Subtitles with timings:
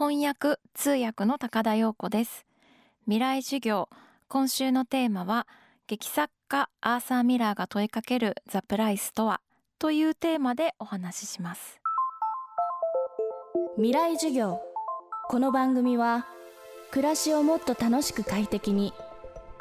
[0.00, 2.46] 翻訳通訳の高田陽子です。
[3.04, 3.90] 未来授業
[4.28, 5.46] 今週のテーマは
[5.88, 9.42] 劇作家アーサー・ミラーが問いかけるザ・プライスとは
[9.78, 11.82] というテーマでお話しします。
[13.76, 14.62] 未来授業。
[15.28, 16.24] この番組は
[16.92, 18.94] 暮らしをもっと楽しく快適に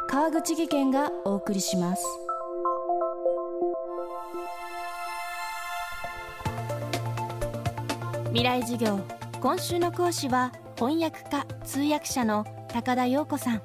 [0.07, 2.05] 川口義賢がお送りします。
[8.29, 9.18] 未来授業。
[9.41, 13.61] 今週の講師は翻訳家通訳者の高田陽子さん。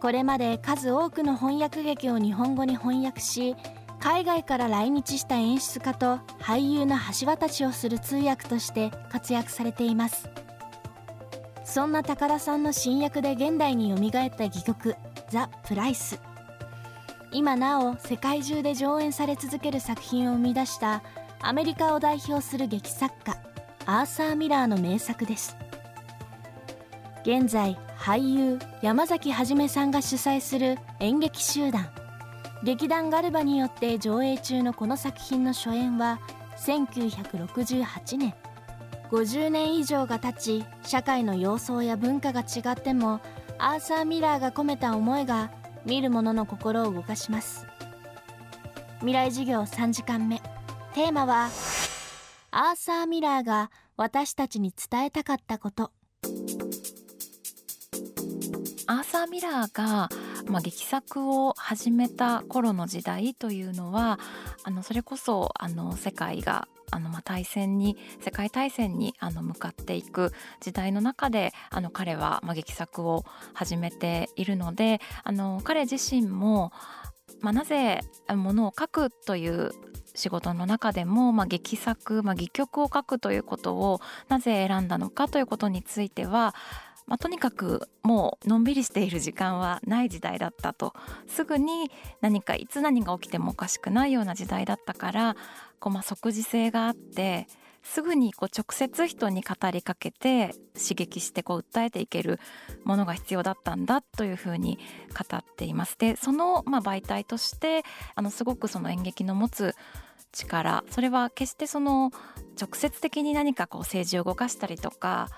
[0.00, 3.54] これまで数多くの翻訳劇を日本語に翻訳し
[4.00, 10.28] 海外から来日した演出家と俳優の橋渡しをする通訳として活躍されています。
[11.64, 14.96] そんな高田さんの新訳で現代によみがえった戯曲
[15.30, 16.20] 「ザ・プライス」
[17.30, 21.02] 今なお世界中で上演され続ける作品を生み出した
[21.40, 23.47] アメリカを代表する劇作家
[23.90, 25.56] アーサー・ミラーの名作です。
[27.22, 31.88] 現在俳優山崎はさんが主催する演劇集団
[32.62, 36.20] 劇団ガルバによって上映中のこの作品の初演は
[36.58, 38.34] 1968年。
[39.10, 43.22] 50年以上が経ち社会の様相や文化が違っても
[43.56, 45.50] アーサー・ミラーが込めた思いが
[45.86, 47.66] 見る者の心を動かします。
[48.98, 50.42] 未来授業3時間目。
[50.92, 51.48] テーマは
[52.50, 55.92] アーサー・ミラーが私たちに伝えたかったこと。
[58.86, 60.08] アーサー・ミラーが、
[60.46, 64.18] まあ、劇作を始めた頃の時代というのは
[64.64, 76.72] あのそれこそあの世界があのまあ大戦に世界大戦にあの向かっていく時代の中であの彼はまあ劇作を始めているのであの彼自身も
[77.40, 78.00] まあ、なぜ
[78.34, 79.72] ものを書くという
[80.18, 86.54] 仕事の中でも、まあ、劇作、まあ、戯曲を書くということをなぜ選んだのかということについては、
[87.06, 90.92] まあ、とにかくもうのんびりしている時間はない時代だったと。
[91.26, 95.36] すぐに何かいつ何が起きてもおかしくないような時代だったから
[95.78, 97.46] こう、まあ、即時性があって
[97.82, 102.38] すぐにこう直接人に語りかけて刺激してこう訴えていける
[102.84, 104.78] ものが必要だったんだというふうに
[105.16, 105.96] 語っています。
[105.98, 107.82] でそのまあ媒体として
[108.14, 109.74] あのすごくその演劇の持つ
[110.32, 112.12] 力それは決してその
[112.60, 115.28] 直接的に何かこう政治を動かしたりとか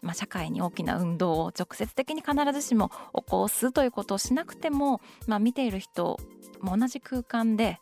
[0.00, 6.18] まあ、社会に大きな運動を直接的に必ずしも起こすということをしなくても、まあ、見ている人
[6.60, 7.80] も同じ空間で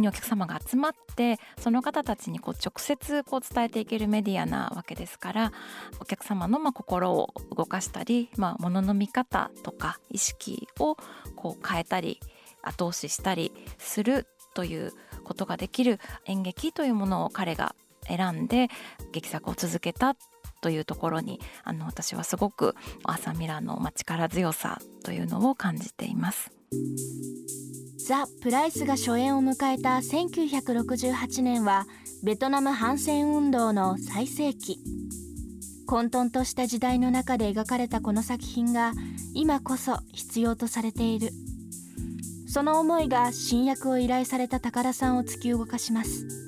[0.00, 5.52] にお客様が集まってその方たちにこう直接こう伝えていけるメディアなわけですから
[6.00, 10.96] お客様のま心を動かしたり、まあ、物の見方とか意識を
[11.36, 12.20] こう変えたり
[12.62, 14.92] 後押ししたりするという
[15.24, 17.74] ことができる演劇というものを彼が
[18.06, 18.68] 選んで
[19.12, 20.16] 劇作を続けた
[20.60, 22.74] というところにあの私はすごく
[23.04, 26.50] アーサー・ミラーの力強さというのを感じています。
[28.06, 31.86] ザ・プライスが初演を迎えた1968年は
[32.22, 34.78] ベトナム反戦運動の最盛期。
[35.86, 38.92] 混沌とした時代の中で描かれたこの作品が
[39.32, 41.30] 今こそ必要とされている。
[42.46, 46.43] その思いが新役を依頼された高田さんを突き動かします。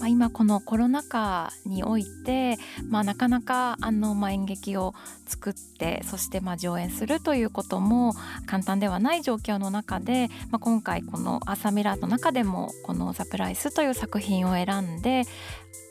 [0.00, 2.56] まあ、今このコロナ禍において、
[2.88, 4.94] まあ、なかなかあの、まあ、演劇を
[5.26, 8.14] 作ってそしてまあ上演するということも
[8.46, 15.24] 簡単ではない状況の中で、まあ、今回この「アーサー・ミラー」の中でもこの「ザ・プライス」という作品を選んで、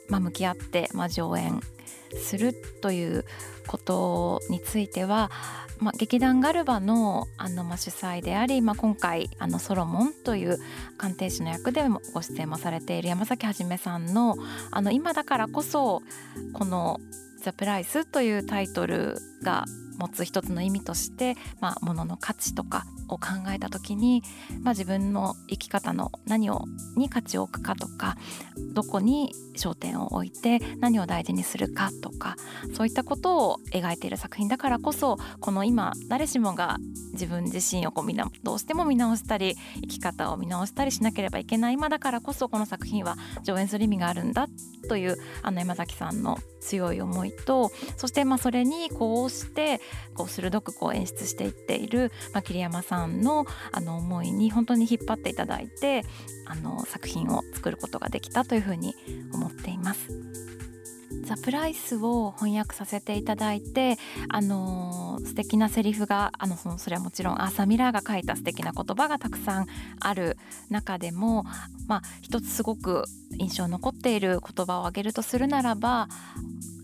[0.08, 1.60] まあ、向き合って、まあ、上演
[2.16, 3.24] するという
[3.66, 5.30] ことについては、
[5.78, 10.58] まあ、劇団ガルバのあの、ま、主催であり、まあ、今回あのソロモンという
[10.98, 14.36] 鑑定士の役でもご出演もされている山崎はじめさんの
[14.70, 16.02] あの今だからこそ
[16.52, 17.00] この
[17.42, 19.64] 「ザ・プライス」というタイトルが
[19.98, 22.84] 持つ一つの意味として、まあ、物の価値とか
[23.14, 24.22] を考えた時に、
[24.62, 26.64] まあ、自分の生き方の何を
[26.96, 28.16] に価値を置くかとか
[28.72, 32.36] どこに焦点を置いて何を大事にするかとか
[32.74, 36.78] そういったことを描いている作品だからこそこの今誰しもが
[37.12, 44.48] 自分自身をこうみなどうしても見直したり生き方を見直したりしなければいけない今だからこそこの作品は上演する意味があるんだ
[44.88, 49.80] というあの山崎さんの強い思いとそしてまあそれにこうして
[50.14, 56.04] こう鋭くこう演出していっている、まあ、桐山さんんのあの思いに本当に引っ張っていただいて
[56.46, 58.94] あの作品を作ることができたというふうに
[59.32, 60.08] 思っています。
[61.22, 63.98] ザ・プライスを翻訳させていただいて
[64.28, 69.66] あの素敵なセリフがあのそのそれはもちろんアーサー・ミラーが書いた素敵な言葉がたくさん
[70.00, 70.36] ある
[70.70, 71.44] 中でも、
[71.88, 73.04] まあ、一つすごく
[73.38, 76.08] 印象に残っている言葉を挙げるとするならば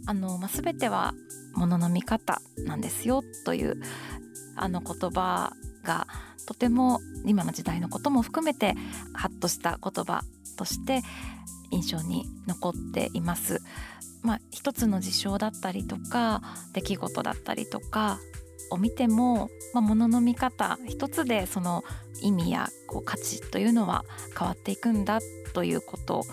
[0.06, 1.14] あの、まあ、全ては
[1.54, 3.80] ものの見方なんですよという
[4.54, 5.52] あの言葉
[5.86, 6.06] が
[6.46, 8.74] とても今の時代のことも含めて
[9.14, 10.22] ハッとした言葉
[10.58, 11.02] として
[11.70, 13.60] 印象に残っています。
[14.22, 16.42] まあ、一つの事象だったりとか
[16.72, 18.18] 出来事だったりとか
[18.70, 21.84] を見ても、まあ、の見方一つでその
[22.20, 24.04] 意味やこう価値というのは
[24.36, 25.20] 変わっていくんだ
[25.52, 26.24] ということ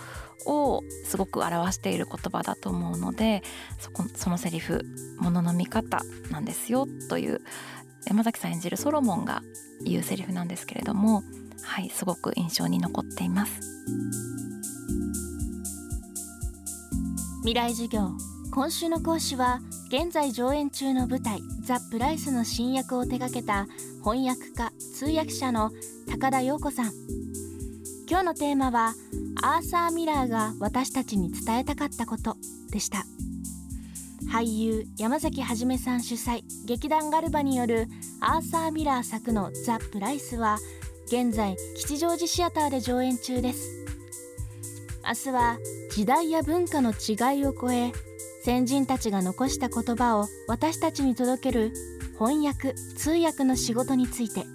[0.46, 3.44] をすごく表している言葉だと思うので
[3.80, 4.82] そこそのセリフ
[5.20, 6.02] 「物の見方
[6.32, 7.42] なんですよ」という
[8.06, 9.42] 山崎さん演じるソロモンが
[9.84, 11.24] 言うセリフなんですけれども
[11.62, 13.62] はいすごく印象に残っています。
[17.44, 18.12] 未来授業
[18.52, 23.68] 今週の講師は現在上演中の舞台「ザ・プライス」の新訳を手掛けた
[24.02, 25.72] 翻訳家通訳者の
[26.10, 26.94] 高田陽子さん
[28.10, 28.94] 今日のテーマは
[29.44, 32.38] 「アーサー・ミラーが私たちに伝えたかったこと」
[32.72, 33.06] でした
[34.32, 37.88] 俳優山崎はさん主催劇団ガルバによる
[38.20, 40.58] アーサー・ミラー作の「ザ・プライス」は
[41.08, 43.60] 現在吉祥寺シアターで上演中です。
[45.06, 45.58] 明日は
[45.92, 47.92] 時代や文化の違いを超え
[48.44, 51.74] 先人たちが残した言葉を私たちに届ける
[52.14, 54.46] 翻訳通訳の仕事について。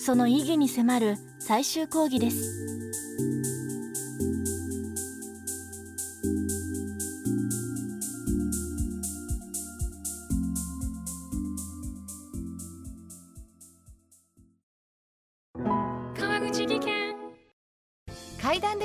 [0.00, 2.70] その意義に迫る最終講義です。